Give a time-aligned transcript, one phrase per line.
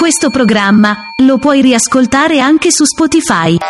[0.00, 3.58] Questo programma lo puoi riascoltare anche su Spotify.
[3.58, 3.62] È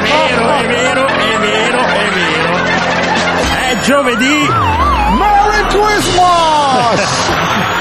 [0.00, 2.56] vero, è vero, è vero, è vero.
[3.68, 4.48] È giovedì,
[5.16, 7.02] Merry Christmas!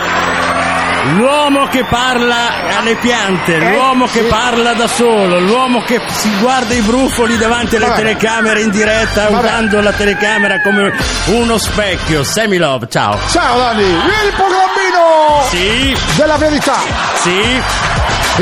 [1.16, 6.82] l'uomo che parla alle piante, l'uomo che parla da solo, l'uomo che si guarda i
[6.82, 7.98] brufoli davanti alle Vabbè.
[8.00, 9.46] telecamere in diretta, Vabbè.
[9.48, 10.94] usando la telecamera come
[11.28, 12.24] uno specchio.
[12.24, 13.20] Semi Love, ciao.
[13.30, 16.76] Ciao Dani, il programmino Sì, della verità,
[17.16, 17.62] sì,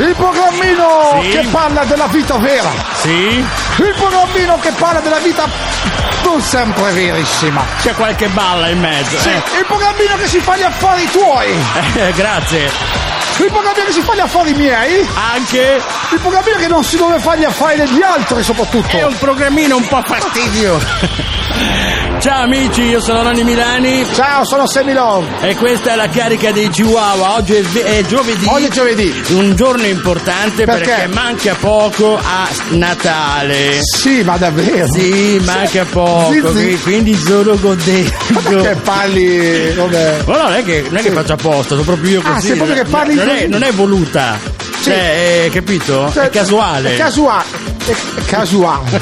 [0.00, 1.28] il programmino Sì.
[1.30, 2.70] che parla della vita vera,
[3.00, 3.10] sì.
[3.78, 5.44] il programmino che parla della vita
[6.32, 7.62] non sempre verissima.
[7.78, 9.18] C'è qualche balla in mezzo.
[9.18, 9.42] Sì, eh.
[9.58, 11.54] il programmino che si fa gli affari tuoi,
[11.96, 12.70] Eh, grazie.
[13.36, 17.18] il programmino che si fa gli affari miei, Anche il programmino che non si deve
[17.18, 18.96] fare gli affari degli altri soprattutto.
[18.96, 20.86] è un programmino un po' fastidioso.
[22.20, 25.24] Ciao amici, io sono Ronny Milani Ciao, sono Semilov.
[25.40, 27.34] e questa è la carica dei Chihuahua.
[27.34, 28.46] Oggi è, è giovedì.
[28.46, 29.22] Oggi è giovedì.
[29.30, 30.84] Un giorno importante Perché?
[30.88, 33.80] perché, manca poco a Natale.
[33.82, 34.86] Sì, ma davvero?
[34.92, 36.52] Sì, manca poco, Sì, sì.
[36.52, 38.10] qui- quindi solo godendo.
[38.62, 40.22] Che parli come...
[40.24, 42.46] Ma no, non è che, non è che faccio apposta, sono proprio io Ah, così.
[42.48, 44.38] sei proprio che parli non, è, non è voluta.
[44.82, 46.08] Cioè, è, capito?
[46.12, 46.94] Cioè, è casuale.
[46.94, 47.71] È casuale.
[48.26, 49.00] Casuale.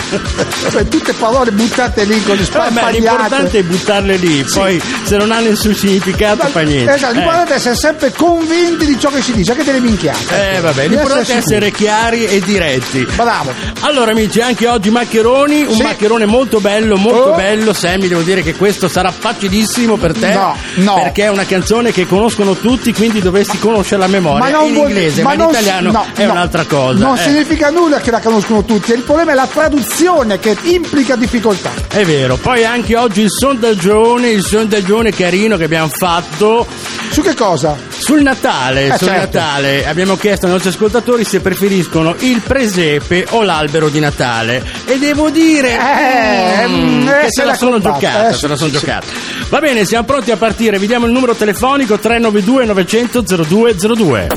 [0.71, 2.99] Cioè, tutte parole buttate lì con le Vabbè, spagliate.
[2.99, 6.95] l'importante è buttarle lì, poi se non ha nessun significato fa niente.
[6.95, 7.17] Esatto, Eh.
[7.17, 10.57] l'importante è essere sempre convinti di ciò che si dice, anche delle minchiate.
[10.57, 13.07] Eh, vabbè, l'importante è essere chiari e diretti.
[13.15, 13.53] Bravo.
[13.81, 15.83] Allora amici, anche oggi maccheroni, un Sì.
[15.83, 17.35] maccherone molto bello, molto Oh.
[17.37, 17.73] bello.
[17.73, 20.33] Sammy, devo dire che questo sarà facilissimo per te.
[20.33, 21.01] No, no.
[21.03, 24.39] Perché è una canzone che conoscono tutti, quindi dovresti conoscere la memoria.
[24.65, 26.33] in vuol- inglese, ma, in non- italiano no, è no.
[26.33, 26.99] un'altra cosa.
[27.05, 27.23] Non eh.
[27.23, 31.71] significa nulla che la conoscono tutti, il problema è la traduzione che implica difficoltà.
[31.89, 36.67] È vero, poi anche oggi il sondaggione, il sondaggione carino che abbiamo fatto
[37.11, 37.77] Su che cosa?
[37.89, 39.39] sul Natale, Eh, sul certo.
[39.39, 44.99] Natale abbiamo chiesto ai nostri ascoltatori se preferiscono il presepe o l'albero di Natale e
[44.99, 48.49] devo dire Eh, mm, mm, che eh, se se la sono comprata, giocata, eh, se
[48.49, 48.79] la sono sì.
[48.79, 49.07] giocata.
[49.49, 54.29] Va bene, siamo pronti a partire, vediamo il numero telefonico 392 900 0202.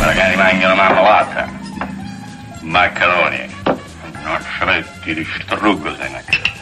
[0.00, 1.48] Ragazzi mangiano marmolata,
[2.60, 3.53] maccheroni,
[4.64, 6.52] noccioletti di struggo sei maccheroni.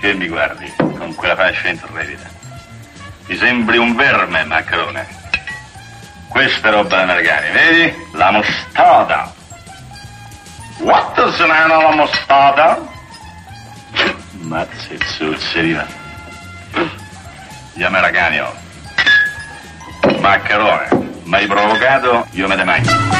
[0.00, 2.28] Che mi guardi con quella faccia intrepida?
[3.26, 5.06] Mi sembri un verme, maccherone.
[6.28, 8.06] Questa è roba americana, vedi?
[8.12, 9.32] La mostarda.
[10.78, 12.78] What se ne la mostarda?
[14.42, 15.86] Mazzi zuzzerina.
[17.74, 18.54] Gli americani, oh.
[20.20, 20.88] Maccherone,
[21.24, 23.19] mi provocato, io me ne mangio.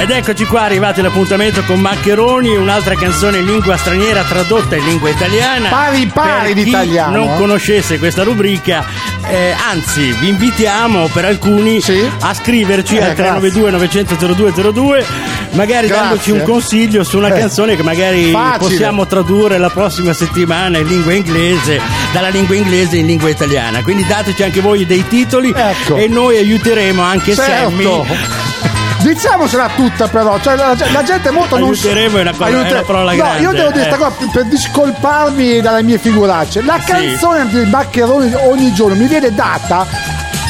[0.00, 5.10] Ed eccoci qua, arrivati all'appuntamento con Maccheroni, un'altra canzone in lingua straniera tradotta in lingua
[5.10, 5.68] italiana.
[5.68, 8.82] Pari pari di italiano, non conoscesse questa rubrica,
[9.28, 12.02] eh, anzi, vi invitiamo per alcuni Sì.
[12.18, 15.04] a scriverci Eh, al 392 900 0202,
[15.50, 16.02] magari Grazie.
[16.06, 17.38] dandoci un consiglio su una Eh.
[17.38, 18.58] canzone che magari Facile.
[18.58, 21.78] possiamo tradurre la prossima settimana in lingua inglese,
[22.14, 23.82] dalla lingua inglese in lingua italiana.
[23.82, 25.96] Quindi dateci anche voi dei titoli Ecco.
[25.96, 27.52] e noi aiuteremo anche Certo.
[27.68, 28.48] Sammy.
[29.02, 32.82] Diciamocela tutta però, cioè la, la gente molto non Aiuteremo è una cosa- è una
[32.82, 33.86] parola no, grande, io devo dire eh.
[33.86, 36.62] sta cosa per- discolparmi dalle mie figuracce.
[36.62, 36.90] La Sì.
[36.92, 39.86] canzone di Maccheroni ogni giorno mi viene data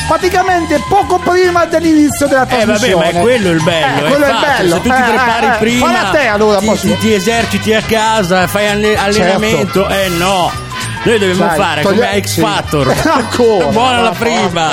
[0.09, 3.13] praticamente poco prima dell'inizio della Eh vabbè, trasmissione.
[3.13, 4.07] ma è quello il bello.
[4.07, 4.53] Eh, quello è, facile.
[4.57, 4.75] bello.
[4.75, 5.57] Se tu ti Eh, prepari eh, eh.
[5.59, 9.89] prima, Falla a te allora, ti, ti- ti eserciti a casa, fai alle- allenamento.
[9.89, 10.51] Eh no.
[11.03, 12.41] Noi dobbiamo Dai, fare togli- come X sì.
[12.41, 12.95] Factor.
[13.09, 13.67] Ancora?
[13.67, 14.69] Buona la Ma prima.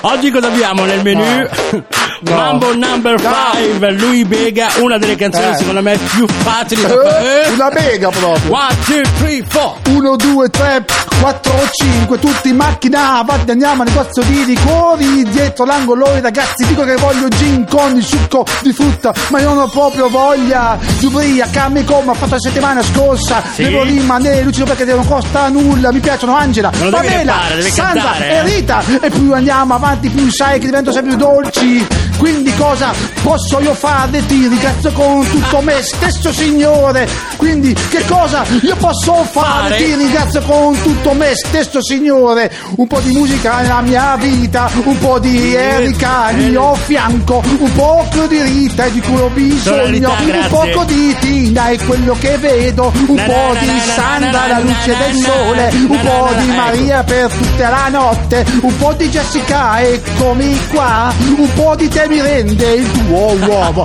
[0.00, 1.22] Oggi cosa abbiamo nel menu?
[1.22, 1.84] No.
[2.22, 3.34] Mambo number No.
[3.54, 5.56] 5, lui Bega, una delle canzoni Eh.
[5.56, 7.48] secondo me più facili da Eh, fare.
[7.54, 8.52] una mega proprio.
[8.52, 9.92] 1, 2, 3, 4.
[9.92, 10.84] 1, 2, 3,
[11.20, 16.66] 4, 5, tutti in macchina, avanti andiamo al negozio di liquori, dietro l'angolo i ragazzi
[16.66, 20.78] dico che voglio gin con il succo di frutta, ma io non ho proprio voglia
[20.98, 23.64] di ubriacarmi come ho fatto la settimana scorsa, Sì.
[23.64, 28.42] devo rimanere lucido perché non costa nulla, mi piacciono Angela, Pamela, Sandra cantare, e eh.
[28.42, 31.86] Rita, e più andiamo avanti più sai che divento sempre più dolci,
[32.26, 32.92] quindi cosa
[33.22, 34.26] posso io fare?
[34.26, 39.68] Ti ringrazio con tutto me stesso signore, quindi che cosa io posso fare?
[39.68, 39.76] Fare?
[39.76, 44.98] Ti ringrazio con tutto me stesso signore un po' di musica nella mia vita un
[44.98, 50.10] po' di Erika al mio fianco un po' di Rita e di cui ho bisogno
[50.18, 54.60] un poco di Tina è quello che vedo un po' di Sandra na, la na,
[54.60, 56.56] luce del sole un po' di ecco.
[56.56, 62.06] Maria per tutta la notte un po' di Jessica eccomi qua un po' di te
[62.16, 63.84] mi rende il tuo uomo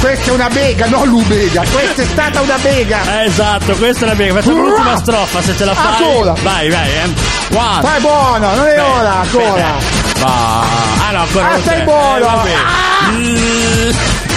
[0.00, 1.62] questa è una bega, non l'ubega.
[1.70, 3.20] Questa è stata una bega.
[3.20, 4.32] Eh, esatto, questa è la mia.
[4.32, 6.02] Facciamo l'ultima strofa se ce la fai.
[6.06, 6.34] Ancora.
[6.40, 7.54] Vai, vai, eh.
[7.54, 7.82] One.
[7.82, 9.44] Stai buono, non è ora ancora.
[9.44, 10.24] aspetta.
[10.24, 10.60] Va.
[11.06, 12.16] Ah no, ancora Ah, stai buono.
[12.16, 12.52] Eh, vabbè.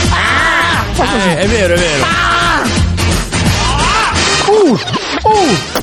[0.09, 1.01] Ah.
[1.01, 2.05] Ah, eh, è vero, è vero.
[4.47, 4.79] Uh,
[5.23, 5.82] uh.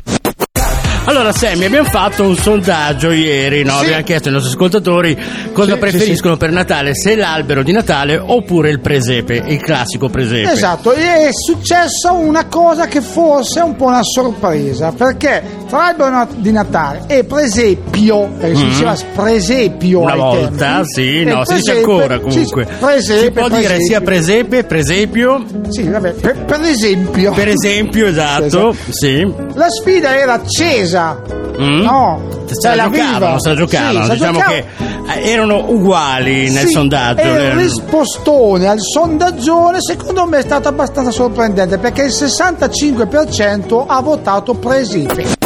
[1.10, 3.78] Allora, Sammy, abbiamo fatto un sondaggio ieri, no?
[3.78, 3.86] Sì.
[3.86, 5.18] Abbiamo chiesto ai nostri ascoltatori
[5.52, 10.52] cosa Sì, preferiscono per Natale, se l'albero di Natale oppure il presepe, il classico presepe.
[10.52, 15.78] Esatto, e è successa una cosa che forse è un po' una sorpresa, perché tra
[15.78, 20.00] l'albero di Natale e presepio, perché si diceva presepio.
[20.00, 22.66] Una volta, tempi, sì, no, si dice presepe- ancora comunque.
[22.78, 23.86] presepe, si può dire presepio.
[23.86, 29.32] sia presepe, presepio, Sì, vabbè, per, per esempio, per esempio, esatto, sì.
[29.54, 31.22] la sfida era accesa.
[31.60, 31.82] Mm.
[31.82, 34.04] No, Se cioè, la giocavano, la giocavano.
[34.06, 34.64] Sì, diciamo giocavano.
[35.06, 37.20] che eh, erano uguali nel Sì, sondaggio.
[37.22, 44.54] Il rispostone al sondaggione secondo me è stato abbastanza sorprendente perché il 65% ha votato
[44.54, 45.39] presepe.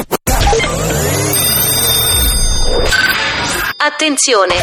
[3.87, 4.55] Attenzione!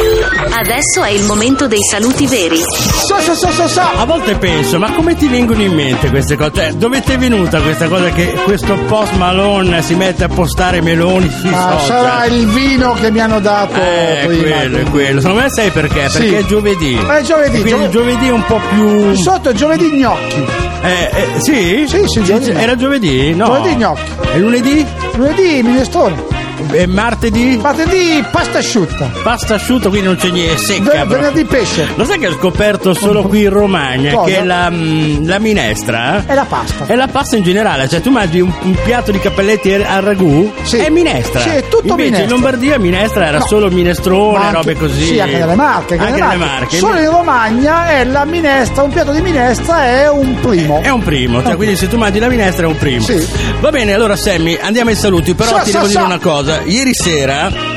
[0.50, 2.58] Adesso è il momento dei saluti veri.
[2.58, 3.82] So, so, so, so, so.
[3.82, 6.52] A volte penso, ma come ti vengono in mente queste cose?
[6.56, 10.82] Cioè, dove ti è venuta questa cosa che questo post Malone si mette a postare
[10.82, 11.86] meloni sui Ma social?
[12.04, 14.42] sarà il vino che mi hanno dato Eh, prima.
[14.56, 15.22] quello, è quello.
[15.22, 16.10] Secondo me sai perché?
[16.10, 16.18] Sì.
[16.18, 16.96] Perché è giovedì.
[16.98, 19.10] È giovedì, Quindi giove- il giovedì è un po' più.
[19.12, 20.46] Di solito è giovedì gnocchi.
[20.82, 21.86] Eh, eh, sì?
[21.88, 22.50] Sì, sì, giovedì.
[22.50, 23.36] Era giovedì?
[23.36, 23.46] No.
[23.46, 24.12] Giovedì gnocchi.
[24.34, 24.86] E lunedì?
[25.14, 26.40] Lunedì minestrone.
[26.72, 27.58] E martedì?
[27.62, 29.10] Martedì pasta asciutta.
[29.24, 31.06] Pasta asciutta, quindi non c'è niente, è secca.
[31.06, 31.88] Venerdì pesce.
[31.96, 34.32] Lo sai che ho scoperto solo qui in Romagna Cosa?
[34.34, 36.86] che la, mm, la minestra eh, E la pasta.
[36.86, 40.52] è la pasta in generale, cioè tu mangi un, un piatto di cappelletti al ragù
[40.64, 40.78] Sì.
[40.78, 41.42] è minestra.
[41.42, 42.24] Sì, è tutto Invece minestra.
[42.24, 43.46] in Lombardia minestra era No.
[43.48, 45.06] solo minestrone, anche- robe così.
[45.06, 45.94] Sì, anche nelle Marche.
[45.96, 46.60] Anche, Anche nelle Marche.
[46.60, 46.78] Marche.
[46.78, 50.80] Solo in Romagna è la minestra, un piatto di minestra è un primo.
[50.82, 53.02] È un primo, cioè quindi se tu mangi la minestra è un primo.
[53.04, 53.28] Sì.
[53.60, 56.06] Va bene, allora Sammy, andiamo ai saluti, però Sa, ti sa, devo dire sa.
[56.06, 56.51] una cosa.
[56.60, 57.71] Ieri sera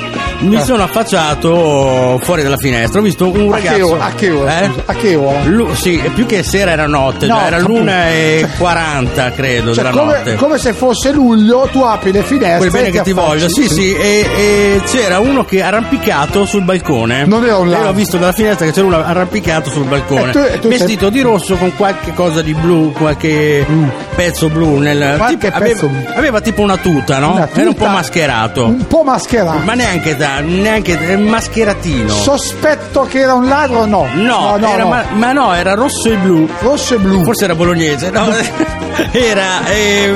[0.49, 3.93] mi sono affacciato fuori dalla finestra, ho visto un a che ragazzo.
[3.93, 4.05] ora?
[4.05, 4.61] A che ora?
[4.61, 4.71] Eh?
[4.87, 5.43] A che ora?
[5.45, 9.97] Lu- sì, più che sera era notte, No, era l'una e 40 credo Cioè, della
[9.97, 10.35] come, notte.
[10.37, 12.59] come se fosse luglio, tu apri le finestre.
[12.59, 13.27] Quel bene e che ti affacci.
[13.29, 17.25] voglio, sì, sì, e, e c'era uno che arrampicato sul balcone.
[17.27, 17.87] Non era un Io ladro.
[17.89, 21.09] l'ho visto dalla finestra che c'era uno arrampicato sul balcone, E tu- e tu vestito
[21.11, 23.67] di rosso con qualche cosa di blu, qualche
[24.15, 24.79] pezzo blu.
[24.79, 26.13] Nel, Qualche tipo- pezzo aveva, blu.
[26.19, 27.33] aveva tipo una tuta, no?
[27.33, 28.67] Una Era un po' tuta- mascherato.
[28.67, 29.59] Un po' mascherato.
[29.65, 32.09] Ma neanche neanche eh, mascheratino.
[32.09, 34.07] Sospetto che era un ladro o no?
[34.15, 34.89] no, no, era, no.
[34.89, 36.49] Ma, ma no, era rosso e blu.
[36.61, 37.23] Rosso e blu.
[37.25, 38.27] Forse era bolognese, no?
[39.13, 40.15] era eh,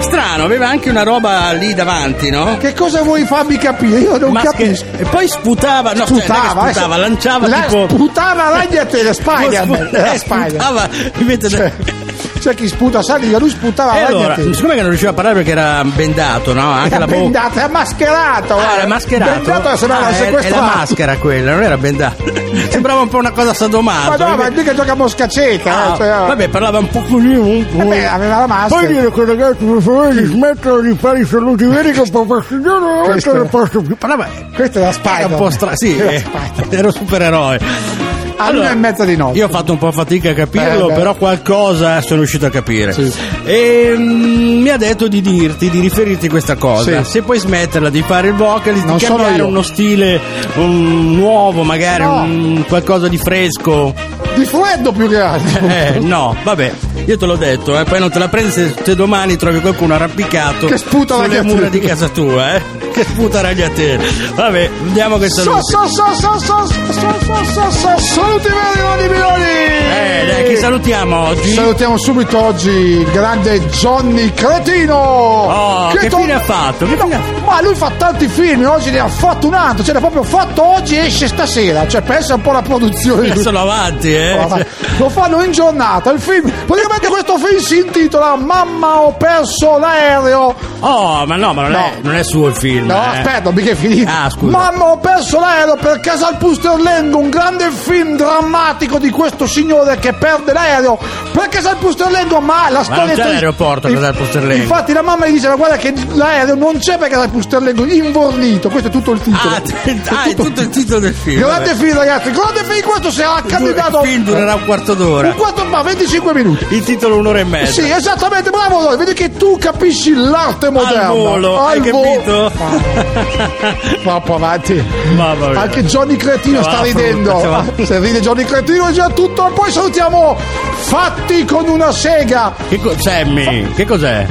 [0.00, 2.56] strano, aveva anche una roba lì davanti, no?
[2.58, 3.98] Che cosa vuoi farmi capire?
[4.00, 4.84] Io non Masche- capisco.
[4.96, 7.86] E poi sputava, no, Sputava, cioè, non è che sputava, eh, lanciava la, tipo.
[7.88, 9.88] Sputava ragnatele, Spider-Man.
[9.94, 10.50] Eh, Era Spider.
[10.50, 10.88] sputava
[11.18, 11.72] invece Cioè,
[12.44, 15.50] c'è chi sputa saliva, lui sputava E allora, siccome che non riusciva a parlare perché
[15.52, 16.70] era bendato, no?
[16.72, 17.18] Anche Era la bocca.
[17.22, 18.54] bendato, era mascherato.
[18.58, 19.32] Ah, era mascherato.
[19.40, 22.22] Bendato sembrava Ah, è, è la maschera quella, non era bendato.
[22.68, 24.10] Sembrava un po' una cosa sadomaso.
[24.10, 25.70] Ma no, ma invece- mica gioca a moscaceta.
[25.74, 27.26] Ah, eh, cioè, vabbè, parlava un po' così.
[27.34, 27.78] un po'.
[27.78, 28.80] vabbè, aveva la maschera.
[28.80, 32.24] Poi dire che ragazzi per favore smettono di fare i saluti veri che un po'
[32.24, 33.96] non Questo- mettere posto più.
[33.96, 35.30] Parlava, Questo era era Spider.
[35.30, 35.76] un po' strano.
[35.76, 36.24] Sì, Era eh,
[36.70, 38.03] era un supereroe
[38.36, 39.38] all'una e mezza di notte.
[39.38, 40.94] Io ho fatto un po' fatica a capirlo, beh, beh.
[40.94, 42.92] però qualcosa sono riuscito a capire.
[42.92, 43.12] Sì.
[43.44, 47.02] E mm, mi ha detto di dirti, di riferirti questa cosa.
[47.02, 47.10] Sì.
[47.10, 50.20] Se puoi smetterla di fare il vocalist, non di cambiare uno stile
[50.54, 52.22] um, nuovo, magari no.
[52.22, 53.94] um, qualcosa di fresco.
[54.34, 55.62] Di freddo più che altro.
[55.74, 56.72] Eh, no, vabbè.
[57.06, 59.94] Io te l'ho detto, eh, poi non te la prendi se, se domani trovi qualcuno
[59.94, 62.62] arrampicato che sputa sulle mura di casa tua, eh?
[62.92, 64.04] Che sputa ragliatele.
[64.34, 65.60] Vabbè, vediamo che saluti.
[65.62, 69.42] So, so, so, so, so saluti veri, Milioni!
[69.44, 71.52] Eh, dai, chi salutiamo oggi?
[71.52, 74.94] Salutiamo subito oggi il grande Johnny Cretino!
[74.96, 76.86] Oh, che to- fine ha fatto?
[76.86, 79.84] Che No, fine ha- ma lui fa tanti film, oggi ne ha fatto un altro,
[79.84, 83.60] cioè l'ha proprio fatto oggi e esce stasera, cioè pensa un po' alla produzione Sono
[83.60, 84.66] avanti, eh?
[84.98, 90.54] Lo fanno in giornata, il film, praticamente questo film si intitola Mamma ho perso l'aereo.
[90.80, 91.78] Oh, ma no, ma non, No.
[91.78, 92.86] È, non è suo il film.
[92.86, 93.18] No, eh.
[93.18, 94.10] aspetta, mica è finito.
[94.10, 94.50] Ah, scusa.
[94.56, 96.36] Mamma ho perso l'aereo per Casal
[96.84, 100.98] Pusterlengo, un grande film drammatico di questo signore che perde l'aereo
[101.32, 104.62] per Casal Pusterlengo, ma la Ma storia non c'è è l'aeroporto a Inf- Casal Pusterlengo.
[104.62, 108.68] Infatti la mamma gli dice, ma guarda che l'aereo non c'è per Casal Pusterlengo, invornito,
[108.68, 109.54] questo è tutto il titolo.
[109.54, 109.74] Ah, t-
[110.08, 111.40] ah, è tutto il titolo del film.
[111.40, 111.78] Grande vabbè.
[111.84, 115.28] film ragazzi, grande film, questo sarà candidato Il film durerà un quarto d'ora.
[115.28, 116.66] un quarto, ma 25 minuti.
[116.68, 117.80] il titolo un'ora e mezza.
[117.80, 121.08] Sì, esattamente, bravo noi, vedi che tu capisci l'arte moderna.
[121.08, 122.10] Al volo, hai Al volo.
[122.12, 122.52] capito?
[124.02, 124.82] Troppo avanti.
[125.16, 125.60] Mamma mia.
[125.60, 127.64] Anche Johnny Cretino sta la ridendo.
[127.84, 129.48] Se ride Johnny Cretino è già tutto.
[129.48, 130.36] E poi salutiamo
[130.76, 132.54] Fatti con una sega.
[132.68, 134.26] Che co- Sammy, che cos'è?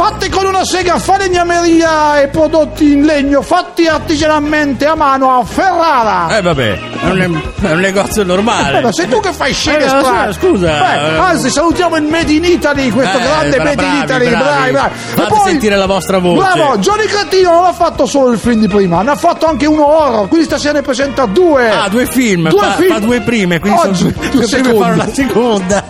[0.00, 6.38] Fatti con una sega, falegnameria e prodotti in legno fatti artigianalmente a mano a Ferrara.
[6.38, 8.78] Eh vabbè, è un, è un negozio normale.
[8.78, 10.32] Eh, ma sei tu che fai scene Eh, strane.
[10.32, 10.68] scusa.
[10.68, 14.28] Beh, anzi, salutiamo il Made in Italy, questo Eh, grande bra- Made in Italy.
[14.30, 14.42] bravi.
[14.44, 14.94] Bravi, bravi.
[14.94, 16.36] Fate sentire la vostra voce.
[16.54, 19.66] Bravo, Johnny Cretino non ha fatto solo il film di prima, ne ha fatto anche
[19.66, 21.68] uno horror, quindi stasera ne presenta due.
[21.68, 22.94] Ah, due film, Due fa, film.
[22.94, 24.78] fa due prime, quindi Oggi, sono, due secondi.
[24.80, 25.84] fare la seconda.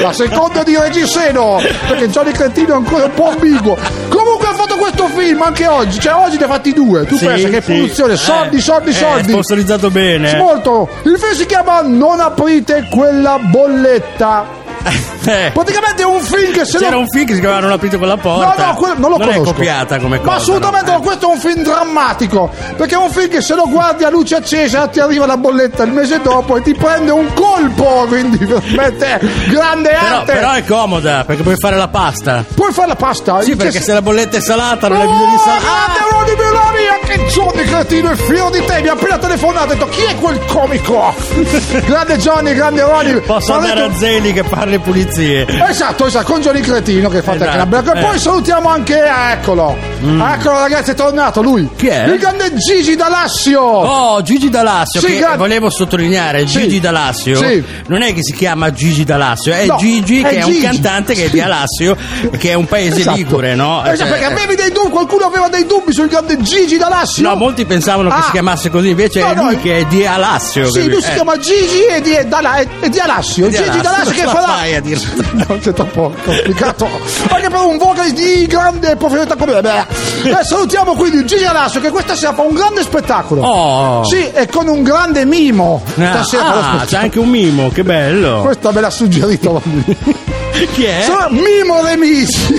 [0.00, 3.76] La seconda di Regiseno, perché Johnny Cretino è ancora un po' ambiguo.
[4.08, 7.04] Comunque ha fatto questo film anche oggi, cioè oggi ne ha fatti due.
[7.06, 7.72] Tu Sì, pensa che sì.
[7.72, 9.30] produzione, soldi, Eh, soldi, eh, soldi.
[9.30, 10.36] sponsorizzato bene.
[10.36, 10.88] Molto.
[11.04, 14.64] Il film si chiama Non aprite quella bolletta.
[15.26, 17.72] Eh, Praticamente è un film che se C'era lo un film che si chiamava Non
[17.72, 18.66] aprito con la No, porta.
[18.66, 19.42] no, quello non lo non conosco.
[19.42, 20.30] è copiata come cosa.
[20.30, 20.96] Ma assolutamente no?
[20.98, 22.50] no, questo è un film drammatico.
[22.76, 25.82] Perché è un film che se lo guardi a luce accesa ti arriva la bolletta
[25.82, 28.04] il mese dopo e ti prende un colpo.
[28.06, 30.32] Quindi veramente grande Però, arte.
[30.32, 32.44] però è comoda perché puoi fare la pasta.
[32.54, 33.42] Puoi fare la pasta?
[33.42, 36.04] Sì, perché se- se la bolletta è salata non Oh, bisogno di grande salare.
[36.10, 39.74] Ronny Meloni, che Johnny Cretino è figlio di te, mi ha appena telefonato e ha
[39.74, 41.14] detto chi è quel comico?
[41.84, 43.20] grande Johnny, grande Ronny.
[43.22, 45.46] Posso Ha andare a Zeli che parla le pulizie.
[45.68, 48.02] Esatto, esatto, con Johnny Cretino che fa Esatto, bella E eh.
[48.02, 48.98] poi salutiamo anche,
[49.32, 49.76] eccolo.
[50.00, 51.68] Eccolo ragazzi, è tornato lui.
[51.76, 52.06] Chi è?
[52.06, 53.60] Il grande Gigi D'Alassio.
[53.60, 56.60] Oh, Gigi D'Alassio, Sì, che gra- volevo sottolineare, Sì.
[56.60, 57.62] Gigi D'Alassio Sì.
[57.86, 60.56] non è che si chiama Gigi D'Alassio, è No, Gigi è che è Gigi.
[60.56, 61.96] un cantante che è di Alassio,
[62.38, 63.16] che è un paese Esatto.
[63.16, 63.82] ligure, no?
[63.84, 67.22] Esatto, perché avevi dei dubbi, qualcuno aveva dei dubbi sul grande Gigi D'Alassio.
[67.28, 68.22] No, molti pensavano che Ah.
[68.24, 70.70] si chiamasse così, invece No, è no, lui è- che è di Alassio.
[70.70, 73.48] Sì, lui si Eh, chiama Gigi e di, Dalla- e- di Alassio.
[73.48, 74.54] Gigi Alassio, D'Alassio che farà.
[74.56, 75.24] fai a dirlo?
[75.46, 76.88] No, c'è troppo complicato.
[77.28, 79.86] Anche per un vocalist di grande professionalità come me.
[80.22, 83.42] Eh, salutiamo quindi Gigi D'Alassio che questa sera fa un grande spettacolo.
[83.42, 84.04] Oh.
[84.04, 85.82] Sì, e con un grande mimo.
[85.98, 88.40] Ah, ah, c'è anche un mimo, che bello.
[88.42, 89.62] Questa me l'ha suggerito.
[90.72, 91.02] Chi è?
[91.04, 92.58] Sono Mimo Remisi.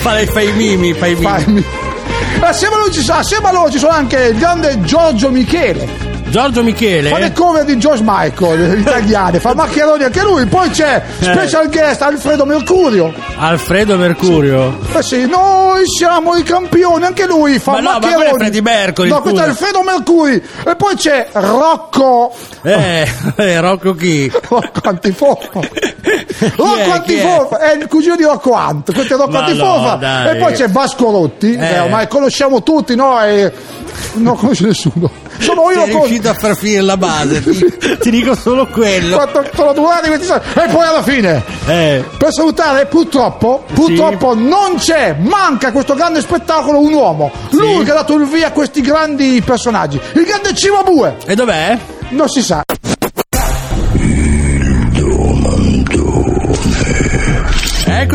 [0.00, 1.24] Fai, fai i mimi, fai i mimi.
[1.24, 1.64] Fammi.
[2.40, 6.17] Assieme a, lui assieme a loro ci sono anche il grande Giorgio Michele.
[6.30, 7.08] Giorgio Michele.
[7.08, 10.44] Fa le cover di George Michael, italiane, fa maccheroni anche lui.
[10.46, 13.12] Poi c'è special guest Alfredo Mercurio.
[13.36, 14.78] Alfredo Mercurio.
[14.92, 18.14] Eh sì, noi siamo i campioni, anche lui fa Ma no, ma maccheroni.
[18.16, 19.44] quello è Freddie Mercury, No, questo è.
[19.44, 20.42] Alfredo Mercuri.
[20.66, 22.34] E poi c'è Rocco.
[22.62, 24.30] Eh, eh, Rocco chi?
[24.48, 25.60] Rocco Antifofa.
[26.38, 26.72] Chi Rocco?
[26.74, 26.90] Chi è?
[26.90, 27.74] Antifofa è?
[27.76, 29.94] il cugino di Rocco Ant, questo è Rocco Ma no, Antifofa.
[29.96, 30.36] dai.
[30.36, 31.66] e poi c'è Vasco Rotti, Eh.
[31.74, 33.20] eh, ormai conosciamo tutti, no?
[33.22, 33.52] E
[34.14, 35.10] non conosce nessuno.
[35.38, 39.16] Sono io con riuscito a far finire la base, ti, ti dico solo quello.
[39.16, 40.40] quattro sono due anni, 26.
[40.54, 41.42] e poi alla fine.
[41.66, 47.30] Eh, per salutare purtroppo purtroppo non c'è manca questo grande spettacolo un uomo.
[47.50, 50.00] Lui che ha dato il via a questi grandi personaggi.
[50.14, 51.16] Il grande Cimabue.
[51.26, 51.78] E dov'è?
[52.10, 52.64] non si sa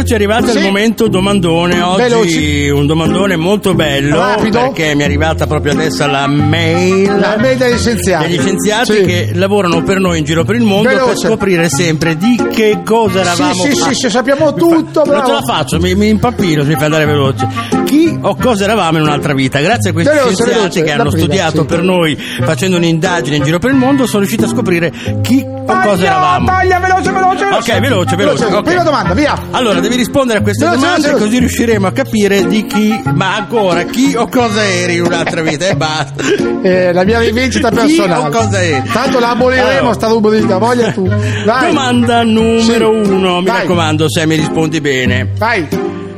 [0.04, 0.58] Eccoci arrivati Sì.
[0.58, 1.82] al momento domandone.
[1.82, 2.70] Oggi Veloci.
[2.72, 4.18] un domandone molto bello.
[4.18, 4.60] Rapido.
[4.60, 7.06] Perché mi è arrivata proprio adesso la mail.
[7.20, 9.02] la media degli scienziati degli scienziati Sì.
[9.06, 11.28] che lavorano per noi in giro per il mondo per Veloce.
[11.28, 13.96] scoprire sempre di che cosa eravamo sì sì fatti.
[13.96, 15.26] sì sappiamo tutto Non bravo.
[15.26, 17.48] ce la faccio, mi, mi impappino mi fa andare veloce.
[17.86, 19.60] Chi o cosa eravamo in un'altra vita?
[19.62, 21.66] Grazie a questi Veloce, scienziati veloce, che hanno prima, studiato sì.
[21.66, 24.92] per noi facendo un'indagine in giro per il mondo, sono riusciti a scoprire
[25.22, 26.46] chi o cosa eravamo.
[26.48, 28.46] taglia veloce veloce veloce Ok, veloce, veloce.
[28.46, 28.64] ok.
[28.64, 32.48] prima domanda via Allora, devi rispondere a queste Veloce, domande veloce, così riusciremo a capire
[32.48, 36.24] di chi, ma ancora, chi o cosa eri in un'altra vita e basta.
[36.64, 38.90] eh, la mia rivincita Chi personale o cosa eri?
[38.92, 39.94] tanto la aboliremo Allora.
[39.94, 41.08] sta rubrica voglia tu
[41.46, 43.10] vai Domanda numero Sì.
[43.12, 43.60] uno, mi Vai.
[43.62, 45.30] raccomando se mi rispondi bene.
[45.38, 45.68] vai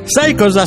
[0.07, 0.63] Sai cosa,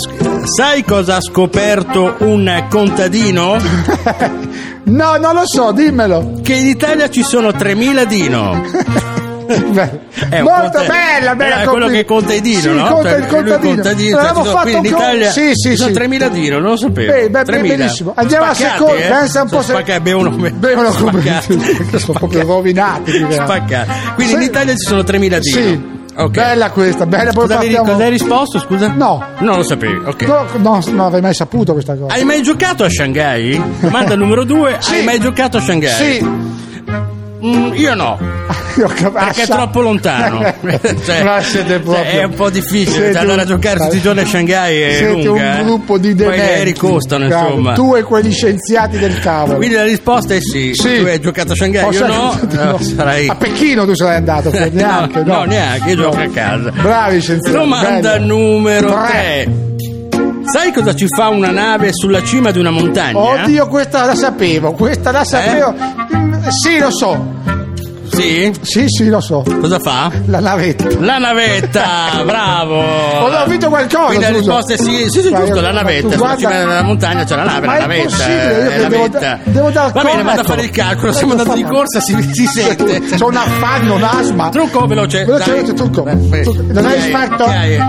[0.56, 3.56] sai cosa ha scoperto un contadino?
[4.84, 8.60] no non lo so dimmelo Che in Italia ci sono 3.000 dino.
[10.28, 12.86] È molto bella, bella Eh, quello che conta i dino, sì, no?
[12.86, 13.74] conta Cioè, il è contadino.
[13.74, 15.98] contadino, cioè, Avevamo ci sono- fatto in Italia sì, sì, sono sì.
[16.00, 17.12] 3.000 dino, non lo sapevo.
[17.12, 17.76] Beh, beh, 3.000.
[17.76, 18.12] benissimo.
[18.14, 19.04] Andiamo Spaccati, seconda.
[19.04, 19.08] eh?
[19.08, 21.40] Pensa un po' se- spaccati, bevono Bevono come-
[21.96, 23.12] sono proprio rovinati.
[23.30, 23.90] Spaccati.
[24.14, 24.42] Quindi in.
[24.42, 25.38] Italia ci sono 3.000 dino.
[25.40, 25.96] Sì.
[26.18, 26.30] Ok.
[26.32, 27.30] Bella questa, bella.
[27.32, 28.88] Poi partiamo- cosa hai risposto, scusa?
[28.88, 29.24] No.
[29.38, 30.22] Non lo sapevi, ok.
[30.26, 32.12] No, no, non avrei mai saputo questa cosa.
[32.12, 33.62] Hai mai giocato a Shanghai?
[33.78, 34.94] Domanda numero due, Sì.
[34.96, 35.92] hai mai giocato a Shanghai?
[35.92, 37.16] Sì.
[37.44, 38.18] Mm, io no,
[38.76, 40.40] perché è troppo lontano.
[41.04, 42.90] Cioè, siete proprio- cioè, è un po' difficile.
[42.90, 45.30] siete cioè, andare a giocare tutti i giorni a Shanghai è Siete lunga.
[45.30, 45.62] un eh.
[45.64, 46.40] gruppo di Poi dementi.
[46.40, 47.72] aerei costano, Bravo, insomma.
[47.74, 49.56] Tu e quegli scienziati del cavolo.
[49.58, 50.72] Quindi la risposta è sì.
[50.74, 50.98] Sì.
[51.00, 52.36] Tu hai giocato a Shanghai, Ho io no.
[52.38, 53.28] sempre- no, sarai...
[53.28, 55.34] A Pechino tu sarai andato, No, neanche, no.
[55.34, 56.70] no, neanche, io gioco a casa.
[56.70, 57.56] Bravi scienziati.
[57.56, 58.26] Domanda bello.
[58.36, 59.48] numero Tre.
[60.10, 60.46] 3.
[60.50, 63.18] Sai cosa ci fa una nave sulla cima di una montagna?
[63.18, 65.74] Oddio, questa la sapevo, questa la sapevo.
[65.74, 67.57] Mm, Sì, lo so.
[68.18, 68.52] Sì?
[68.62, 69.44] Sì, sì, lo so.
[69.60, 70.10] Cosa fa?
[70.26, 70.86] La navetta.
[70.98, 71.84] La navetta,
[72.26, 72.80] bravo!
[72.80, 74.06] Ho vinto qualcosa.
[74.06, 77.36] Quindi la risposta è sì, sì, sì, giusto, la navetta, sulla cima della montagna c'è
[77.36, 78.16] la nave, la navetta.
[78.28, 79.38] la navetta.
[79.44, 82.46] devo dar Va bene, vado a fare il calcolo, stiamo andando di corsa, si, si
[82.52, 83.00] sente.
[83.16, 84.48] C'ho un affanno, un asma.
[84.48, 85.24] Trucco veloce.
[85.24, 86.02] Veloce, veloce, trucco.
[86.04, 87.44] Non hai fatto?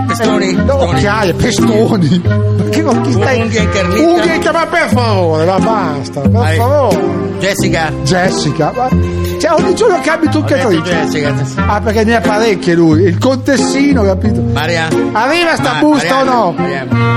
[0.06, 0.58] Pestoni, Eh, pestoni.
[0.68, 2.20] occhiaie, pestoni.
[2.56, 3.40] Perché con chi stai?
[3.40, 4.00] Unghie incarnite.
[4.00, 7.18] Unghie ma per favore, ma basta, per favore.
[7.40, 7.92] Jessica.
[8.04, 8.72] Jessica.
[9.40, 10.82] Cioè, ogni giorno cambi detto truccatrice.
[10.92, 11.34] Jessica.
[11.66, 13.02] Ah, perché ne ha parecchie lui.
[13.04, 14.42] Il contessino, capito?
[14.42, 14.88] Maria.
[15.12, 16.54] Arriva sta Ma- busta o no?
[16.56, 17.08] Marianna.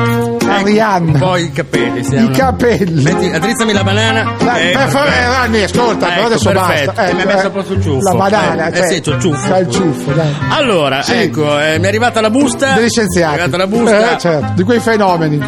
[0.45, 1.19] Arianna.
[1.19, 1.99] Poi i capelli.
[2.01, 3.01] I capelli.
[3.03, 4.31] Metti, addrizzami la banana.
[4.41, 5.31] Dai, Eh, per favore, perfetto.
[5.31, 6.85] Rani, ascolta, però Ecco, adesso perfetto.
[6.93, 7.07] basta.
[7.07, 8.09] E mi hai messo un po' sul ciuffo.
[8.11, 9.47] La banana, Eh, cioè, eh sì, c'ho il ciuffo.
[9.49, 10.35] C'ha il ciuffo, dai.
[10.49, 11.13] Allora, Sì.
[11.13, 12.73] ecco, eh, mi è arrivata la busta.
[12.73, 13.33] Degli scienziati.
[13.33, 14.11] Mi è arrivata la busta.
[14.13, 15.41] Eh, certo, di quei fenomeni.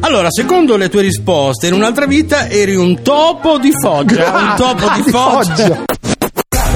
[0.00, 4.32] Allora, secondo le tue risposte, in un'altra vita eri un topo di Foggia.
[4.36, 5.82] un topo di Foggia.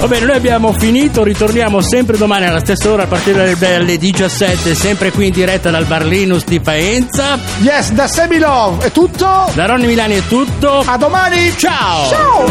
[0.06, 4.72] Va bene, noi abbiamo finito, ritorniamo sempre domani alla stessa ora a partire dalle 17,
[4.76, 7.36] sempre qui in diretta dal Bar Linus di Faenza.
[7.58, 9.50] Yes, da Semilov è tutto.
[9.52, 10.84] Da Ronny Milani è tutto.
[10.86, 11.52] A domani.
[11.56, 12.08] Ciao!
[12.08, 12.44] Ciao.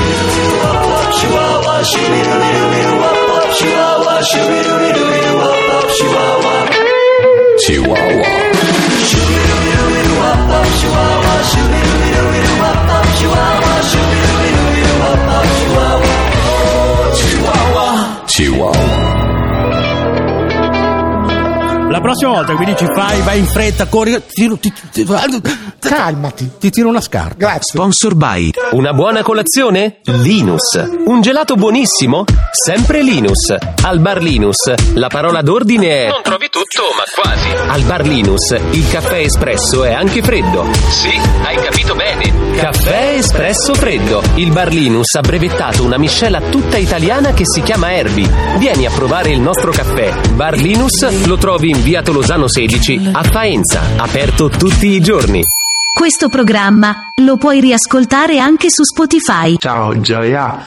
[18.38, 18.85] what you.
[21.96, 25.42] La prossima volta che mi dici fai, vai in fretta, corri, tiro, ti, ti, ti-
[25.80, 26.52] Calmati.
[26.60, 27.36] ti tiro una scarpa.
[27.38, 27.62] Grazie.
[27.72, 30.00] Sponsor by Una buona colazione?
[30.04, 30.84] Linus.
[31.06, 32.26] Un gelato buonissimo?
[32.52, 33.56] Sempre Linus.
[33.84, 37.48] Al bar Linus la parola d'ordine è Non trovi tutto, ma quasi.
[37.70, 40.66] Al bar Linus il caffè espresso è anche freddo.
[40.90, 42.56] Sì, hai capito bene.
[42.58, 44.22] Caffè espresso freddo.
[44.36, 48.30] Il bar Linus ha brevettato una miscela tutta italiana che si chiama Erbi.
[48.58, 50.14] Vieni a provare il nostro caffè.
[50.34, 55.42] Bar Linus lo trovi in via Tolosano 16 a Faenza, aperto tutti i giorni.
[55.96, 59.56] Questo programma lo puoi riascoltare anche su Spotify.
[59.60, 60.66] Ciao Gioia.